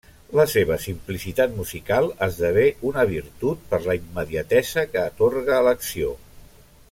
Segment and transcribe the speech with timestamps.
[0.37, 2.63] La seva simplicitat musical esdevé
[2.93, 6.15] una virtut per la immediatesa que atorga a l'acció.